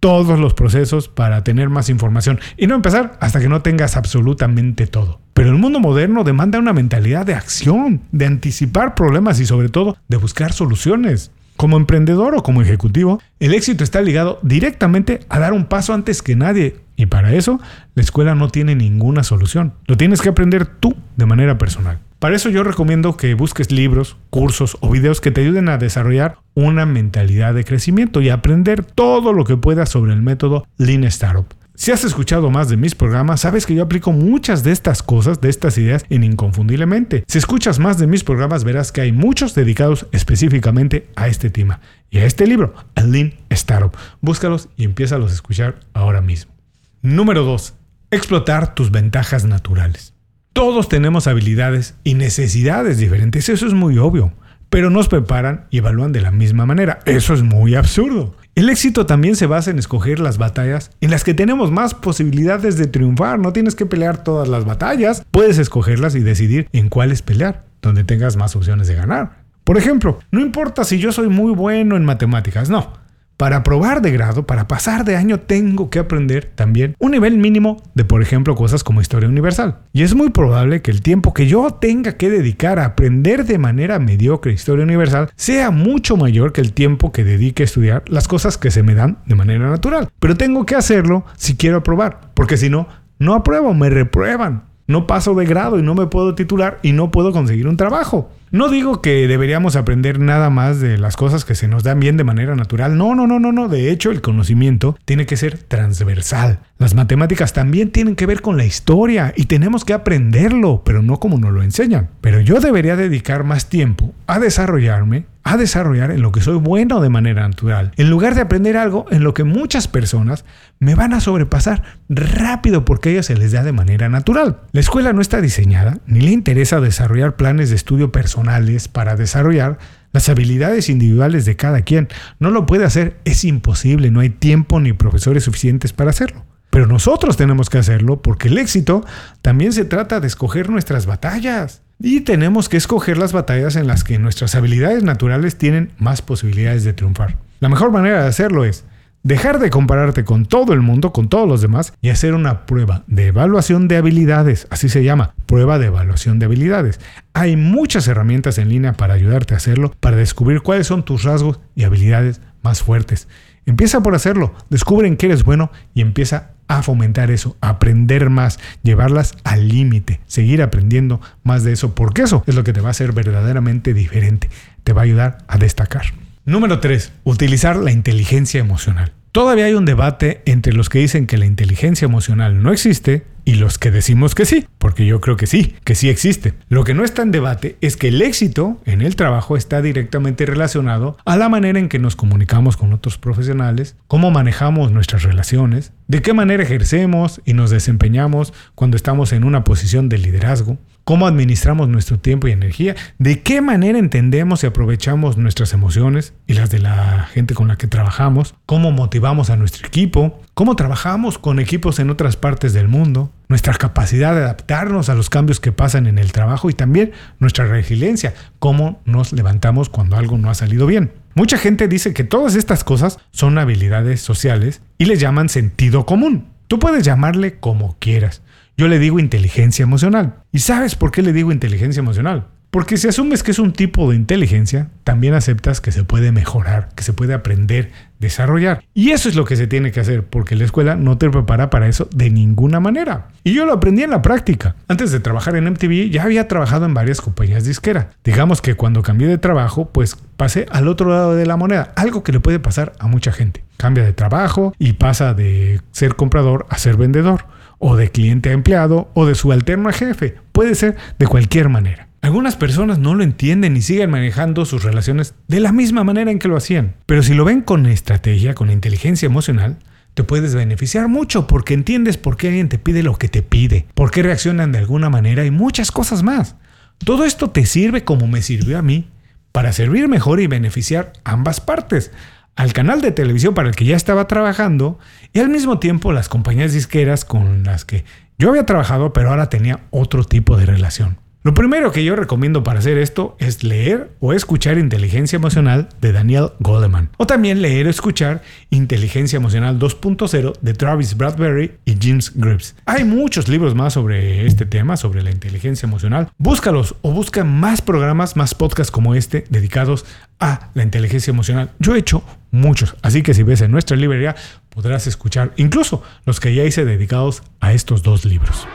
todos 0.05 0.37
los 0.37 0.53
procesos 0.53 1.07
para 1.07 1.43
tener 1.43 1.71
más 1.71 1.89
información 1.89 2.39
y 2.57 2.67
no 2.67 2.75
empezar 2.75 3.17
hasta 3.21 3.39
que 3.39 3.49
no 3.49 3.63
tengas 3.63 3.97
absolutamente 3.97 4.85
todo. 4.85 5.19
Pero 5.33 5.49
el 5.49 5.57
mundo 5.57 5.79
moderno 5.79 6.23
demanda 6.23 6.59
una 6.59 6.73
mentalidad 6.73 7.25
de 7.25 7.33
acción, 7.33 8.01
de 8.11 8.27
anticipar 8.27 8.93
problemas 8.93 9.39
y 9.39 9.47
sobre 9.47 9.69
todo 9.69 9.97
de 10.07 10.17
buscar 10.17 10.53
soluciones. 10.53 11.31
Como 11.57 11.75
emprendedor 11.75 12.35
o 12.35 12.43
como 12.43 12.61
ejecutivo, 12.61 13.19
el 13.39 13.55
éxito 13.55 13.83
está 13.83 13.99
ligado 14.03 14.37
directamente 14.43 15.21
a 15.27 15.39
dar 15.39 15.53
un 15.53 15.65
paso 15.65 15.91
antes 15.91 16.21
que 16.21 16.35
nadie 16.35 16.75
y 16.95 17.07
para 17.07 17.33
eso 17.33 17.59
la 17.95 18.03
escuela 18.03 18.35
no 18.35 18.49
tiene 18.49 18.75
ninguna 18.75 19.23
solución. 19.23 19.73
Lo 19.87 19.97
tienes 19.97 20.21
que 20.21 20.29
aprender 20.29 20.67
tú 20.67 20.95
de 21.15 21.25
manera 21.25 21.57
personal. 21.57 21.97
Para 22.19 22.35
eso 22.35 22.49
yo 22.49 22.63
recomiendo 22.63 23.17
que 23.17 23.33
busques 23.33 23.71
libros, 23.71 24.17
cursos 24.29 24.77
o 24.79 24.89
videos 24.89 25.21
que 25.21 25.31
te 25.31 25.41
ayuden 25.41 25.69
a 25.69 25.77
desarrollar 25.77 26.37
una 26.53 26.85
mentalidad 26.85 27.53
de 27.53 27.65
crecimiento 27.65 28.21
y 28.21 28.29
aprender 28.29 28.83
todo 28.83 29.33
lo 29.33 29.43
que 29.43 29.57
puedas 29.57 29.89
sobre 29.89 30.13
el 30.13 30.21
método 30.21 30.65
Lean 30.77 31.03
Startup. 31.03 31.45
Si 31.77 31.91
has 31.91 32.05
escuchado 32.05 32.49
más 32.49 32.69
de 32.69 32.77
mis 32.77 32.95
programas, 32.95 33.41
sabes 33.41 33.65
que 33.65 33.75
yo 33.75 33.83
aplico 33.83 34.13
muchas 34.13 34.63
de 34.63 34.71
estas 34.71 35.03
cosas, 35.03 35.41
de 35.41 35.49
estas 35.49 35.77
ideas, 35.77 36.05
en 36.09 36.23
Inconfundiblemente. 36.23 37.25
Si 37.27 37.37
escuchas 37.37 37.79
más 37.79 37.97
de 37.97 38.07
mis 38.07 38.23
programas, 38.23 38.63
verás 38.63 38.93
que 38.93 39.01
hay 39.01 39.11
muchos 39.11 39.55
dedicados 39.55 40.07
específicamente 40.13 41.09
a 41.17 41.27
este 41.27 41.49
tema 41.49 41.81
y 42.09 42.19
a 42.19 42.25
este 42.25 42.47
libro, 42.47 42.73
Lean 42.95 43.33
Startup. 43.49 43.91
Búscalos 44.21 44.69
y 44.77 44.85
empieza 44.85 45.17
a 45.17 45.25
escuchar 45.25 45.81
ahora 45.93 46.21
mismo. 46.21 46.53
Número 47.01 47.43
2. 47.43 47.73
Explotar 48.09 48.73
tus 48.73 48.89
ventajas 48.89 49.43
naturales. 49.43 50.14
Todos 50.55 50.87
tenemos 50.87 51.27
habilidades 51.27 51.95
y 52.05 52.13
necesidades 52.13 52.97
diferentes, 52.97 53.49
eso 53.49 53.67
es 53.67 53.73
muy 53.73 53.97
obvio, 53.97 54.31
pero 54.69 54.89
nos 54.89 55.09
preparan 55.09 55.65
y 55.69 55.79
evalúan 55.79 56.13
de 56.13 56.21
la 56.21 56.31
misma 56.31 56.65
manera. 56.65 56.99
Eso 57.05 57.33
es 57.33 57.43
muy 57.43 57.75
absurdo. 57.75 58.37
El 58.55 58.69
éxito 58.69 59.05
también 59.05 59.35
se 59.35 59.47
basa 59.47 59.71
en 59.71 59.79
escoger 59.79 60.21
las 60.21 60.37
batallas 60.37 60.91
en 61.01 61.11
las 61.11 61.25
que 61.25 61.33
tenemos 61.33 61.71
más 61.71 61.93
posibilidades 61.93 62.77
de 62.77 62.87
triunfar. 62.87 63.37
No 63.37 63.51
tienes 63.51 63.75
que 63.75 63.85
pelear 63.85 64.23
todas 64.23 64.47
las 64.47 64.63
batallas, 64.63 65.25
puedes 65.29 65.57
escogerlas 65.57 66.15
y 66.15 66.21
decidir 66.21 66.69
en 66.71 66.87
cuáles 66.87 67.21
pelear, 67.21 67.65
donde 67.81 68.05
tengas 68.05 68.37
más 68.37 68.55
opciones 68.55 68.87
de 68.87 68.95
ganar. 68.95 69.43
Por 69.65 69.77
ejemplo, 69.77 70.19
no 70.31 70.39
importa 70.39 70.85
si 70.85 70.99
yo 70.99 71.11
soy 71.11 71.27
muy 71.27 71.51
bueno 71.51 71.97
en 71.97 72.05
matemáticas, 72.05 72.69
no. 72.69 72.93
Para 73.37 73.63
probar 73.63 74.01
de 74.01 74.11
grado, 74.11 74.47
para 74.47 74.67
pasar 74.69 75.03
de 75.03 75.17
año, 75.17 75.41
tengo 75.41 75.89
que 75.89 75.99
aprender 75.99 76.49
también 76.55 76.95
un 76.99 77.11
nivel 77.11 77.37
mínimo 77.37 77.83
de, 77.93 78.05
por 78.05 78.21
ejemplo, 78.21 78.55
cosas 78.55 78.85
como 78.85 79.01
historia 79.01 79.27
universal. 79.27 79.79
Y 79.91 80.03
es 80.03 80.15
muy 80.15 80.29
probable 80.29 80.81
que 80.81 80.91
el 80.91 81.01
tiempo 81.01 81.33
que 81.33 81.45
yo 81.45 81.71
tenga 81.71 82.13
que 82.13 82.29
dedicar 82.29 82.79
a 82.79 82.85
aprender 82.85 83.43
de 83.43 83.57
manera 83.57 83.99
mediocre 83.99 84.53
historia 84.53 84.85
universal 84.85 85.29
sea 85.35 85.69
mucho 85.69 86.15
mayor 86.15 86.53
que 86.53 86.61
el 86.61 86.71
tiempo 86.71 87.11
que 87.11 87.25
dedique 87.25 87.63
a 87.63 87.65
estudiar 87.65 88.03
las 88.07 88.29
cosas 88.29 88.57
que 88.57 88.71
se 88.71 88.83
me 88.83 88.95
dan 88.95 89.17
de 89.25 89.35
manera 89.35 89.69
natural. 89.69 90.07
Pero 90.19 90.37
tengo 90.37 90.65
que 90.65 90.75
hacerlo 90.75 91.25
si 91.35 91.57
quiero 91.57 91.77
aprobar, 91.77 92.31
porque 92.35 92.55
si 92.55 92.69
no, 92.69 92.87
no 93.19 93.33
apruebo, 93.33 93.73
me 93.73 93.89
reprueban. 93.89 94.63
No 94.87 95.07
paso 95.07 95.33
de 95.33 95.45
grado 95.45 95.79
y 95.79 95.81
no 95.81 95.95
me 95.95 96.05
puedo 96.05 96.35
titular 96.35 96.79
y 96.83 96.91
no 96.91 97.11
puedo 97.11 97.33
conseguir 97.33 97.67
un 97.67 97.75
trabajo. 97.75 98.29
No 98.55 98.69
digo 98.69 99.01
que 99.01 99.27
deberíamos 99.27 99.75
aprender 99.75 100.17
nada 100.17 100.49
más 100.49 100.79
de 100.79 100.97
las 100.97 101.17
cosas 101.17 101.43
que 101.43 101.55
se 101.55 101.67
nos 101.67 101.83
dan 101.83 101.99
bien 101.99 102.15
de 102.15 102.23
manera 102.23 102.55
natural. 102.55 102.97
No, 102.97 103.13
no, 103.13 103.27
no, 103.27 103.37
no, 103.37 103.51
no. 103.51 103.67
De 103.67 103.91
hecho, 103.91 104.11
el 104.11 104.21
conocimiento 104.21 104.97
tiene 105.03 105.25
que 105.25 105.35
ser 105.35 105.57
transversal. 105.57 106.59
Las 106.77 106.95
matemáticas 106.95 107.51
también 107.51 107.91
tienen 107.91 108.15
que 108.15 108.25
ver 108.25 108.41
con 108.41 108.55
la 108.55 108.63
historia 108.63 109.33
y 109.35 109.47
tenemos 109.47 109.83
que 109.83 109.91
aprenderlo, 109.91 110.83
pero 110.85 111.01
no 111.01 111.19
como 111.19 111.37
nos 111.37 111.51
lo 111.51 111.63
enseñan. 111.63 112.11
Pero 112.21 112.39
yo 112.39 112.61
debería 112.61 112.95
dedicar 112.95 113.43
más 113.43 113.67
tiempo 113.67 114.13
a 114.25 114.39
desarrollarme 114.39 115.25
a 115.45 115.57
desarrollar 115.57 116.09
en 116.09 116.23
lo 116.23 116.31
que 116.31 116.41
soy 116.41 116.57
bueno 116.57 116.99
de 117.01 117.09
manera 117.09 117.47
natural, 117.47 117.91
en 117.97 118.09
lugar 118.09 118.33
de 118.33 118.41
aprender 118.41 118.77
algo 118.77 119.05
en 119.11 119.23
lo 119.23 119.35
que 119.35 119.43
muchas 119.43 119.87
personas 119.87 120.43
me 120.79 120.95
van 120.95 121.13
a 121.13 121.19
sobrepasar 121.21 121.83
rápido 122.09 122.83
porque 122.83 123.09
a 123.09 123.11
ellas 123.13 123.27
se 123.27 123.37
les 123.37 123.51
da 123.51 123.61
de 123.63 123.71
manera 123.71 124.09
natural. 124.09 124.61
La 124.71 124.79
escuela 124.79 125.13
no 125.13 125.21
está 125.21 125.41
diseñada 125.41 125.99
ni 126.07 126.21
le 126.21 126.31
interesa 126.31 126.81
desarrollar 126.81 127.35
planes 127.35 127.69
de 127.69 127.75
estudio 127.75 128.11
personales 128.11 128.87
para 128.87 129.15
desarrollar 129.15 129.77
las 130.11 130.29
habilidades 130.29 130.89
individuales 130.89 131.45
de 131.45 131.55
cada 131.55 131.83
quien. 131.83 132.07
No 132.39 132.49
lo 132.49 132.65
puede 132.65 132.83
hacer, 132.83 133.17
es 133.23 133.45
imposible, 133.45 134.09
no 134.09 134.21
hay 134.21 134.31
tiempo 134.31 134.79
ni 134.79 134.93
profesores 134.93 135.43
suficientes 135.43 135.93
para 135.93 136.09
hacerlo. 136.09 136.43
Pero 136.71 136.87
nosotros 136.87 137.37
tenemos 137.37 137.69
que 137.69 137.77
hacerlo 137.77 138.19
porque 138.23 138.47
el 138.47 138.57
éxito 138.57 139.05
también 139.43 139.73
se 139.73 139.85
trata 139.85 140.19
de 140.19 140.25
escoger 140.25 140.71
nuestras 140.71 141.05
batallas. 141.05 141.83
Y 141.99 142.21
tenemos 142.21 142.69
que 142.69 142.77
escoger 142.77 143.17
las 143.17 143.31
batallas 143.31 143.75
en 143.75 143.87
las 143.87 144.03
que 144.03 144.19
nuestras 144.19 144.55
habilidades 144.55 145.03
naturales 145.03 145.57
tienen 145.57 145.91
más 145.97 146.21
posibilidades 146.21 146.83
de 146.83 146.93
triunfar. 146.93 147.37
La 147.59 147.69
mejor 147.69 147.91
manera 147.91 148.21
de 148.21 148.27
hacerlo 148.27 148.65
es 148.65 148.83
dejar 149.23 149.59
de 149.59 149.71
compararte 149.71 150.23
con 150.23 150.45
todo 150.45 150.73
el 150.73 150.81
mundo, 150.81 151.13
con 151.13 151.29
todos 151.29 151.47
los 151.47 151.61
demás, 151.61 151.93
y 152.01 152.09
hacer 152.09 152.35
una 152.35 152.65
prueba 152.65 153.03
de 153.07 153.27
evaluación 153.27 153.87
de 153.87 153.97
habilidades. 153.97 154.67
Así 154.69 154.87
se 154.89 155.03
llama, 155.03 155.33
prueba 155.45 155.79
de 155.79 155.87
evaluación 155.87 156.37
de 156.37 156.45
habilidades. 156.45 156.99
Hay 157.33 157.55
muchas 157.55 158.07
herramientas 158.07 158.57
en 158.57 158.69
línea 158.69 158.93
para 158.93 159.15
ayudarte 159.15 159.53
a 159.53 159.57
hacerlo, 159.57 159.93
para 159.99 160.17
descubrir 160.17 160.61
cuáles 160.61 160.87
son 160.87 161.05
tus 161.05 161.23
rasgos 161.23 161.59
y 161.75 161.85
habilidades 161.85 162.41
más 162.61 162.83
fuertes. 162.83 163.27
Empieza 163.65 164.03
por 164.03 164.13
hacerlo, 164.13 164.53
descubre 164.69 165.07
en 165.07 165.17
qué 165.17 165.25
eres 165.25 165.43
bueno 165.43 165.71
y 165.95 166.01
empieza 166.01 166.51
a 166.67 166.83
fomentar 166.83 167.31
eso, 167.31 167.57
aprender 167.61 168.29
más, 168.29 168.59
llevarlas 168.83 169.33
al 169.43 169.67
límite, 169.67 170.19
seguir 170.27 170.61
aprendiendo 170.61 171.21
más 171.43 171.63
de 171.63 171.73
eso, 171.73 171.95
porque 171.95 172.23
eso 172.23 172.43
es 172.47 172.55
lo 172.55 172.63
que 172.63 172.73
te 172.73 172.81
va 172.81 172.89
a 172.89 172.91
hacer 172.91 173.11
verdaderamente 173.11 173.93
diferente, 173.93 174.49
te 174.83 174.93
va 174.93 175.01
a 175.01 175.05
ayudar 175.05 175.37
a 175.47 175.57
destacar. 175.57 176.05
Número 176.45 176.79
3. 176.79 177.11
Utilizar 177.23 177.75
la 177.75 177.91
inteligencia 177.91 178.59
emocional. 178.59 179.13
Todavía 179.35 179.65
hay 179.65 179.73
un 179.73 179.83
debate 179.83 180.41
entre 180.45 180.71
los 180.71 180.87
que 180.87 180.99
dicen 180.99 181.27
que 181.27 181.37
la 181.37 181.45
inteligencia 181.45 182.05
emocional 182.05 182.63
no 182.63 182.71
existe 182.71 183.25
y 183.43 183.55
los 183.55 183.77
que 183.77 183.91
decimos 183.91 184.33
que 184.33 184.45
sí, 184.45 184.65
porque 184.77 185.05
yo 185.05 185.19
creo 185.19 185.35
que 185.35 185.45
sí, 185.45 185.75
que 185.83 185.93
sí 185.93 186.07
existe. 186.07 186.53
Lo 186.69 186.85
que 186.85 186.93
no 186.93 187.03
está 187.03 187.21
en 187.21 187.31
debate 187.31 187.75
es 187.81 187.97
que 187.97 188.07
el 188.07 188.21
éxito 188.21 188.79
en 188.85 189.01
el 189.01 189.17
trabajo 189.17 189.57
está 189.57 189.81
directamente 189.81 190.45
relacionado 190.45 191.17
a 191.25 191.35
la 191.35 191.49
manera 191.49 191.79
en 191.79 191.89
que 191.89 191.99
nos 191.99 192.15
comunicamos 192.15 192.77
con 192.77 192.93
otros 192.93 193.17
profesionales, 193.17 193.97
cómo 194.07 194.31
manejamos 194.31 194.93
nuestras 194.93 195.23
relaciones, 195.23 195.91
de 196.07 196.21
qué 196.21 196.31
manera 196.31 196.63
ejercemos 196.63 197.41
y 197.43 197.55
nos 197.55 197.71
desempeñamos 197.71 198.53
cuando 198.73 198.95
estamos 198.95 199.33
en 199.33 199.43
una 199.43 199.65
posición 199.65 200.07
de 200.07 200.17
liderazgo, 200.17 200.77
cómo 201.05 201.27
administramos 201.27 201.87
nuestro 201.87 202.19
tiempo 202.19 202.47
y 202.47 202.51
energía, 202.51 202.95
de 203.19 203.41
qué 203.41 203.61
manera 203.61 203.97
entendemos 203.97 204.63
y 204.63 204.67
aprovechamos 204.67 205.37
nuestras 205.37 205.71
emociones 205.71 206.33
y 206.47 206.53
las 206.53 206.71
de 206.71 206.79
la 206.79 207.29
gente 207.31 207.53
con 207.53 207.67
la 207.69 207.77
que 207.77 207.87
trabajamos, 207.87 208.55
cómo 208.65 208.91
motivamos 208.91 209.49
a 209.49 209.55
nuestro 209.55 209.87
equipo, 209.87 210.41
cómo 210.55 210.75
trabajamos 210.75 211.37
con 211.37 211.59
equipos 211.59 211.99
en 211.99 212.09
otras 212.09 212.35
partes 212.35 212.73
del 212.73 212.87
mundo, 212.87 213.31
nuestra 213.47 213.75
capacidad 213.75 214.33
de 214.33 214.41
adaptarnos 214.41 215.09
a 215.09 215.15
los 215.15 215.29
cambios 215.29 215.59
que 215.59 215.71
pasan 215.71 216.07
en 216.07 216.17
el 216.17 216.31
trabajo 216.31 216.71
y 216.71 216.73
también 216.73 217.11
nuestra 217.39 217.67
resiliencia, 217.67 218.33
cómo 218.57 218.99
nos 219.05 219.31
levantamos 219.31 219.89
cuando 219.89 220.17
algo 220.17 220.39
no 220.39 220.49
ha 220.49 220.55
salido 220.55 220.87
bien. 220.87 221.11
Mucha 221.35 221.59
gente 221.59 221.87
dice 221.87 222.13
que 222.13 222.23
todas 222.23 222.55
estas 222.55 222.83
cosas 222.83 223.19
son 223.31 223.59
habilidades 223.59 224.21
sociales 224.21 224.81
y 224.97 225.05
les 225.05 225.19
llaman 225.19 225.49
sentido 225.49 226.05
común. 226.07 226.47
Tú 226.67 226.79
puedes 226.79 227.03
llamarle 227.03 227.59
como 227.59 227.95
quieras. 227.99 228.41
Yo 228.77 228.89
le 228.89 228.99
digo 228.99 229.19
inteligencia 229.19 229.83
emocional. 229.83 230.35
¿Y 230.51 230.59
sabes 230.59 230.95
por 230.95 231.11
qué 231.11 231.21
le 231.21 231.31
digo 231.31 231.53
inteligencia 231.53 232.01
emocional? 232.01 232.47
Porque 232.71 232.97
si 232.97 233.07
asumes 233.07 233.41
que 233.41 233.51
es 233.51 233.59
un 233.59 233.71
tipo 233.71 234.09
de 234.09 234.17
inteligencia, 234.17 234.89
también 235.05 235.33
aceptas 235.33 235.79
que 235.79 235.93
se 235.93 236.03
puede 236.03 236.33
mejorar, 236.33 236.89
que 236.93 237.03
se 237.03 237.13
puede 237.13 237.33
aprender, 237.33 237.93
desarrollar. 238.19 238.83
Y 238.93 239.11
eso 239.11 239.29
es 239.29 239.35
lo 239.35 239.45
que 239.45 239.55
se 239.55 239.67
tiene 239.67 239.93
que 239.93 240.01
hacer, 240.01 240.25
porque 240.25 240.57
la 240.57 240.65
escuela 240.65 240.97
no 240.97 241.17
te 241.17 241.29
prepara 241.29 241.69
para 241.69 241.87
eso 241.87 242.09
de 242.13 242.29
ninguna 242.29 242.81
manera. 242.81 243.29
Y 243.45 243.53
yo 243.53 243.65
lo 243.65 243.71
aprendí 243.71 244.03
en 244.03 244.09
la 244.09 244.21
práctica. 244.21 244.75
Antes 244.89 245.13
de 245.13 245.21
trabajar 245.21 245.55
en 245.55 245.69
MTV 245.69 246.09
ya 246.09 246.23
había 246.23 246.49
trabajado 246.49 246.85
en 246.85 246.93
varias 246.93 247.21
compañías 247.21 247.63
disquera. 247.63 248.09
Digamos 248.25 248.61
que 248.61 248.75
cuando 248.75 249.03
cambié 249.03 249.29
de 249.29 249.37
trabajo, 249.37 249.89
pues 249.93 250.17
pasé 250.35 250.65
al 250.69 250.89
otro 250.89 251.09
lado 251.09 251.33
de 251.33 251.45
la 251.45 251.55
moneda, 251.55 251.93
algo 251.95 252.23
que 252.23 252.33
le 252.33 252.41
puede 252.41 252.59
pasar 252.59 252.91
a 252.99 253.07
mucha 253.07 253.31
gente. 253.31 253.63
Cambia 253.77 254.03
de 254.03 254.11
trabajo 254.11 254.73
y 254.77 254.93
pasa 254.93 255.33
de 255.33 255.79
ser 255.91 256.15
comprador 256.15 256.65
a 256.69 256.77
ser 256.77 256.97
vendedor 256.97 257.54
o 257.87 257.95
de 257.95 258.09
cliente 258.09 258.49
a 258.49 258.53
empleado, 258.53 259.11
o 259.13 259.27
de 259.27 259.35
subalterno 259.35 259.89
a 259.89 259.93
jefe. 259.93 260.33
Puede 260.51 260.73
ser 260.73 260.95
de 261.19 261.27
cualquier 261.27 261.69
manera. 261.69 262.07
Algunas 262.21 262.55
personas 262.55 262.97
no 262.97 263.13
lo 263.13 263.23
entienden 263.23 263.77
y 263.77 263.83
siguen 263.83 264.09
manejando 264.09 264.65
sus 264.65 264.83
relaciones 264.83 265.35
de 265.47 265.59
la 265.59 265.71
misma 265.71 266.03
manera 266.03 266.31
en 266.31 266.39
que 266.39 266.47
lo 266.47 266.57
hacían. 266.57 266.95
Pero 267.05 267.21
si 267.21 267.35
lo 267.35 267.45
ven 267.45 267.61
con 267.61 267.85
estrategia, 267.85 268.55
con 268.55 268.71
inteligencia 268.71 269.27
emocional, 269.27 269.77
te 270.15 270.23
puedes 270.23 270.55
beneficiar 270.55 271.09
mucho 271.09 271.45
porque 271.45 271.75
entiendes 271.75 272.17
por 272.17 272.37
qué 272.37 272.47
alguien 272.47 272.69
te 272.69 272.79
pide 272.79 273.03
lo 273.03 273.17
que 273.17 273.29
te 273.29 273.43
pide, 273.43 273.85
por 273.93 274.09
qué 274.09 274.23
reaccionan 274.23 274.71
de 274.71 274.79
alguna 274.79 275.11
manera 275.11 275.45
y 275.45 275.51
muchas 275.51 275.91
cosas 275.91 276.23
más. 276.23 276.55
Todo 276.97 277.23
esto 277.23 277.51
te 277.51 277.67
sirve 277.67 278.03
como 278.03 278.25
me 278.25 278.41
sirvió 278.41 278.79
a 278.79 278.81
mí, 278.81 279.09
para 279.51 279.73
servir 279.73 280.07
mejor 280.07 280.39
y 280.39 280.47
beneficiar 280.47 281.13
ambas 281.23 281.61
partes, 281.61 282.11
al 282.55 282.73
canal 282.73 283.01
de 283.01 283.11
televisión 283.11 283.53
para 283.53 283.69
el 283.69 283.75
que 283.75 283.85
ya 283.85 283.95
estaba 283.95 284.27
trabajando 284.27 284.97
y 285.33 285.39
al 285.39 285.49
mismo 285.49 285.79
tiempo 285.79 286.13
las 286.13 286.29
compañías 286.29 286.73
disqueras 286.73 287.25
con 287.25 287.63
las 287.63 287.85
que 287.85 288.05
yo 288.37 288.49
había 288.49 288.65
trabajado 288.65 289.13
pero 289.13 289.29
ahora 289.29 289.49
tenía 289.49 289.81
otro 289.91 290.23
tipo 290.23 290.57
de 290.57 290.65
relación. 290.65 291.17
Lo 291.45 291.53
primero 291.53 291.91
que 291.91 292.03
yo 292.03 292.15
recomiendo 292.15 292.63
para 292.63 292.79
hacer 292.79 292.97
esto 292.97 293.37
es 293.37 293.63
leer 293.63 294.09
o 294.19 294.33
escuchar 294.33 294.79
Inteligencia 294.79 295.35
Emocional 295.35 295.89
de 296.01 296.11
Daniel 296.11 296.53
Goleman. 296.59 297.11
O 297.17 297.27
también 297.27 297.61
leer 297.61 297.85
o 297.85 297.91
escuchar 297.91 298.41
Inteligencia 298.71 299.37
Emocional 299.37 299.77
2.0 299.77 300.53
de 300.59 300.73
Travis 300.73 301.15
Bradbury 301.15 301.73
y 301.85 301.97
James 302.01 302.31
Grips. 302.33 302.73
Hay 302.87 303.03
muchos 303.03 303.47
libros 303.47 303.75
más 303.75 303.93
sobre 303.93 304.47
este 304.47 304.65
tema, 304.65 304.97
sobre 304.97 305.21
la 305.21 305.29
inteligencia 305.29 305.85
emocional. 305.85 306.31
Búscalos 306.39 306.95
o 307.03 307.11
busca 307.11 307.43
más 307.43 307.79
programas, 307.79 308.35
más 308.35 308.55
podcasts 308.55 308.89
como 308.89 309.13
este 309.13 309.45
dedicados 309.47 310.03
a 310.39 310.71
la 310.73 310.81
inteligencia 310.81 311.29
emocional. 311.29 311.69
Yo 311.77 311.93
he 311.93 311.99
hecho 311.99 312.23
muchos, 312.49 312.95
así 313.03 313.21
que 313.21 313.35
si 313.35 313.43
ves 313.43 313.61
en 313.61 313.69
nuestra 313.69 313.95
librería 313.95 314.35
podrás 314.71 315.05
escuchar 315.05 315.53
incluso 315.57 316.01
los 316.25 316.39
que 316.39 316.55
ya 316.55 316.63
hice 316.63 316.85
dedicados 316.85 317.43
a 317.59 317.71
estos 317.71 318.01
dos 318.01 318.25
libros. 318.25 318.67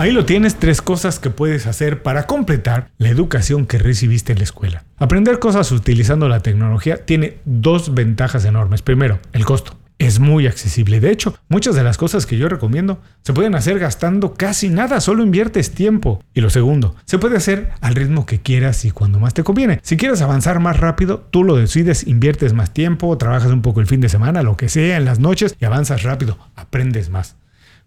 Ahí 0.00 0.12
lo 0.12 0.24
tienes, 0.24 0.56
tres 0.56 0.80
cosas 0.80 1.18
que 1.18 1.28
puedes 1.28 1.66
hacer 1.66 2.02
para 2.02 2.26
completar 2.26 2.88
la 2.96 3.10
educación 3.10 3.66
que 3.66 3.76
recibiste 3.76 4.32
en 4.32 4.38
la 4.38 4.44
escuela. 4.44 4.84
Aprender 4.96 5.38
cosas 5.38 5.70
utilizando 5.72 6.26
la 6.26 6.40
tecnología 6.40 7.04
tiene 7.04 7.36
dos 7.44 7.92
ventajas 7.92 8.46
enormes. 8.46 8.80
Primero, 8.80 9.18
el 9.34 9.44
costo. 9.44 9.76
Es 9.98 10.18
muy 10.18 10.46
accesible. 10.46 11.00
De 11.00 11.10
hecho, 11.10 11.36
muchas 11.50 11.74
de 11.74 11.82
las 11.82 11.98
cosas 11.98 12.24
que 12.24 12.38
yo 12.38 12.48
recomiendo 12.48 13.02
se 13.20 13.34
pueden 13.34 13.54
hacer 13.54 13.78
gastando 13.78 14.32
casi 14.32 14.70
nada, 14.70 15.02
solo 15.02 15.22
inviertes 15.22 15.72
tiempo. 15.72 16.24
Y 16.32 16.40
lo 16.40 16.48
segundo, 16.48 16.96
se 17.04 17.18
puede 17.18 17.36
hacer 17.36 17.68
al 17.82 17.94
ritmo 17.94 18.24
que 18.24 18.40
quieras 18.40 18.86
y 18.86 18.92
cuando 18.92 19.20
más 19.20 19.34
te 19.34 19.44
conviene. 19.44 19.80
Si 19.82 19.98
quieres 19.98 20.22
avanzar 20.22 20.60
más 20.60 20.80
rápido, 20.80 21.28
tú 21.30 21.44
lo 21.44 21.56
decides, 21.56 22.06
inviertes 22.06 22.54
más 22.54 22.72
tiempo, 22.72 23.18
trabajas 23.18 23.52
un 23.52 23.60
poco 23.60 23.80
el 23.80 23.86
fin 23.86 24.00
de 24.00 24.08
semana, 24.08 24.42
lo 24.42 24.56
que 24.56 24.70
sea, 24.70 24.96
en 24.96 25.04
las 25.04 25.18
noches 25.18 25.54
y 25.60 25.66
avanzas 25.66 26.04
rápido, 26.04 26.38
aprendes 26.56 27.10
más. 27.10 27.36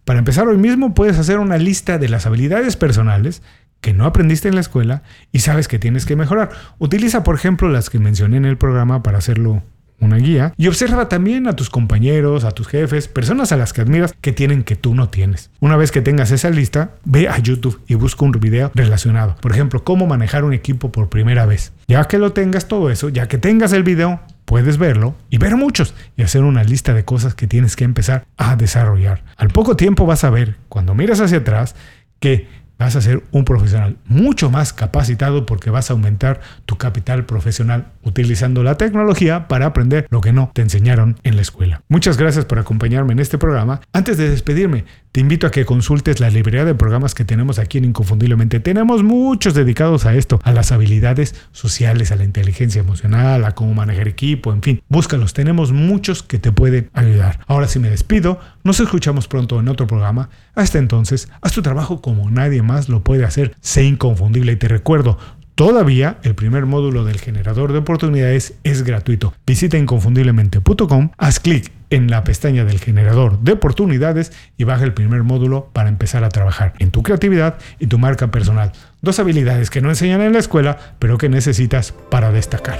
Para 0.05 0.19
empezar 0.19 0.47
hoy 0.47 0.57
mismo 0.57 0.93
puedes 0.93 1.17
hacer 1.17 1.39
una 1.39 1.57
lista 1.57 1.97
de 1.97 2.09
las 2.09 2.25
habilidades 2.25 2.75
personales 2.75 3.41
que 3.79 3.93
no 3.93 4.05
aprendiste 4.05 4.49
en 4.49 4.55
la 4.55 4.61
escuela 4.61 5.03
y 5.31 5.39
sabes 5.39 5.67
que 5.67 5.79
tienes 5.79 6.05
que 6.05 6.15
mejorar. 6.15 6.49
Utiliza, 6.77 7.23
por 7.23 7.35
ejemplo, 7.35 7.69
las 7.69 7.89
que 7.89 7.99
mencioné 7.99 8.37
en 8.37 8.45
el 8.45 8.57
programa 8.57 9.01
para 9.01 9.17
hacerlo 9.17 9.63
una 9.99 10.17
guía 10.17 10.53
y 10.57 10.67
observa 10.67 11.07
también 11.07 11.47
a 11.47 11.55
tus 11.55 11.69
compañeros, 11.69 12.43
a 12.43 12.51
tus 12.51 12.67
jefes, 12.67 13.07
personas 13.07 13.53
a 13.53 13.57
las 13.57 13.71
que 13.71 13.81
admiras 13.81 14.13
que 14.19 14.33
tienen 14.33 14.63
que 14.63 14.75
tú 14.75 14.93
no 14.95 15.09
tienes. 15.09 15.49
Una 15.61 15.77
vez 15.77 15.91
que 15.91 16.01
tengas 16.01 16.31
esa 16.31 16.49
lista, 16.49 16.91
ve 17.05 17.29
a 17.29 17.37
YouTube 17.37 17.81
y 17.87 17.95
busca 17.95 18.25
un 18.25 18.31
video 18.33 18.71
relacionado. 18.75 19.37
Por 19.39 19.53
ejemplo, 19.53 19.83
cómo 19.85 20.05
manejar 20.05 20.43
un 20.43 20.53
equipo 20.53 20.91
por 20.91 21.09
primera 21.09 21.45
vez. 21.45 21.71
Ya 21.87 22.03
que 22.05 22.17
lo 22.17 22.33
tengas 22.33 22.67
todo 22.67 22.89
eso, 22.89 23.07
ya 23.07 23.27
que 23.27 23.37
tengas 23.37 23.71
el 23.71 23.83
video, 23.83 24.19
puedes 24.53 24.77
verlo 24.77 25.15
y 25.31 25.39
ver 25.39 25.55
muchos 25.55 25.95
y 26.15 26.21
hacer 26.21 26.43
una 26.43 26.63
lista 26.63 26.93
de 26.93 27.03
cosas 27.03 27.33
que 27.33 27.47
tienes 27.47 27.75
que 27.75 27.85
empezar 27.85 28.27
a 28.37 28.55
desarrollar. 28.55 29.23
Al 29.35 29.47
poco 29.47 29.75
tiempo 29.75 30.05
vas 30.05 30.23
a 30.23 30.29
ver, 30.29 30.57
cuando 30.69 30.93
miras 30.93 31.21
hacia 31.21 31.39
atrás, 31.39 31.73
que 32.19 32.47
vas 32.77 32.95
a 32.95 33.01
ser 33.01 33.23
un 33.31 33.45
profesional 33.45 33.97
mucho 34.05 34.51
más 34.51 34.71
capacitado 34.71 35.47
porque 35.47 35.71
vas 35.71 35.89
a 35.89 35.93
aumentar 35.93 36.39
tu 36.67 36.77
capital 36.77 37.25
profesional 37.25 37.93
utilizando 38.03 38.61
la 38.61 38.75
tecnología 38.75 39.47
para 39.47 39.65
aprender 39.65 40.05
lo 40.11 40.21
que 40.21 40.33
no 40.33 40.51
te 40.53 40.61
enseñaron 40.61 41.17
en 41.23 41.35
la 41.35 41.41
escuela. 41.41 41.81
Muchas 41.89 42.17
gracias 42.17 42.45
por 42.45 42.59
acompañarme 42.59 43.13
en 43.13 43.19
este 43.21 43.39
programa. 43.39 43.81
Antes 43.91 44.19
de 44.19 44.29
despedirme, 44.29 44.85
te 45.13 45.19
invito 45.19 45.45
a 45.45 45.51
que 45.51 45.63
consultes 45.63 46.19
la 46.19 46.31
librería 46.31 46.65
de 46.65 46.73
programas 46.73 47.13
que 47.13 47.23
tenemos 47.23 47.59
aquí 47.59 47.77
en 47.77 47.85
Inconfundiblemente. 47.85 48.59
Tenemos 48.59 49.03
muchos 49.03 49.53
dedicados 49.53 50.07
a 50.07 50.15
esto, 50.15 50.39
a 50.43 50.51
las 50.51 50.71
habilidades 50.71 51.35
sociales, 51.51 52.11
a 52.11 52.15
la 52.15 52.23
inteligencia 52.23 52.81
emocional, 52.81 53.45
a 53.45 53.53
cómo 53.53 53.75
manejar 53.75 54.07
equipo, 54.07 54.51
en 54.51 54.63
fin. 54.63 54.81
Búscalos, 54.89 55.33
tenemos 55.33 55.71
muchos 55.71 56.23
que 56.23 56.39
te 56.39 56.51
pueden 56.51 56.89
ayudar. 56.93 57.41
Ahora 57.45 57.67
sí 57.67 57.77
me 57.77 57.91
despido, 57.91 58.39
nos 58.63 58.79
escuchamos 58.79 59.27
pronto 59.27 59.59
en 59.59 59.69
otro 59.69 59.85
programa. 59.85 60.31
Hasta 60.55 60.79
entonces, 60.79 61.29
haz 61.41 61.51
tu 61.51 61.61
trabajo 61.61 62.01
como 62.01 62.31
nadie 62.31 62.63
más 62.63 62.89
lo 62.89 63.03
puede 63.03 63.23
hacer. 63.23 63.55
Sé 63.61 63.83
inconfundible 63.83 64.53
y 64.53 64.55
te 64.55 64.67
recuerdo, 64.67 65.19
Todavía 65.55 66.17
el 66.23 66.33
primer 66.33 66.65
módulo 66.65 67.05
del 67.05 67.19
generador 67.19 67.73
de 67.73 67.79
oportunidades 67.79 68.55
es 68.63 68.81
gratuito. 68.83 69.35
Visita 69.45 69.77
inconfundiblemente.com, 69.77 71.11
haz 71.15 71.39
clic 71.39 71.71
en 71.91 72.09
la 72.09 72.23
pestaña 72.23 72.65
del 72.65 72.79
generador 72.79 73.39
de 73.39 73.51
oportunidades 73.51 74.31
y 74.57 74.63
baja 74.63 74.83
el 74.83 74.95
primer 74.95 75.21
módulo 75.21 75.69
para 75.71 75.89
empezar 75.89 76.23
a 76.23 76.29
trabajar 76.29 76.73
en 76.79 76.89
tu 76.89 77.03
creatividad 77.03 77.59
y 77.77 77.85
tu 77.85 77.99
marca 77.99 78.31
personal. 78.31 78.71
Dos 79.03 79.19
habilidades 79.19 79.69
que 79.69 79.81
no 79.81 79.89
enseñan 79.89 80.21
en 80.21 80.33
la 80.33 80.39
escuela, 80.39 80.95
pero 80.97 81.19
que 81.19 81.29
necesitas 81.29 81.93
para 82.09 82.31
destacar. 82.31 82.79